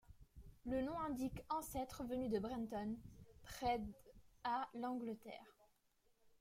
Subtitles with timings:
[0.65, 2.97] Le nom indique ancêtres venu de Brenton,
[3.43, 3.85] près d',
[4.43, 5.55] à l'Angleterre.